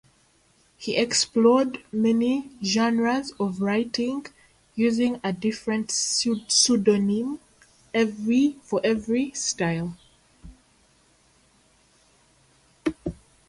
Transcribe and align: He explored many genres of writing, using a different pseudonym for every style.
He 0.77 0.95
explored 0.97 1.83
many 1.91 2.49
genres 2.63 3.33
of 3.39 3.61
writing, 3.61 4.25
using 4.73 5.19
a 5.23 5.31
different 5.31 5.91
pseudonym 5.91 7.39
for 8.63 8.81
every 8.83 9.31
style. 9.33 9.95